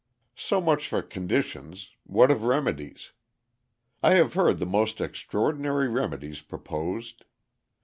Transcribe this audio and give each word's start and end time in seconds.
_So 0.39 0.59
much 0.59 0.87
for 0.87 1.03
conditions; 1.03 1.91
what 2.05 2.31
of 2.31 2.41
remedies? 2.41 3.11
I 4.01 4.15
have 4.15 4.33
heard 4.33 4.57
the 4.57 4.65
most 4.65 4.99
extraordinary 4.99 5.87
remedies 5.89 6.41
proposed. 6.41 7.23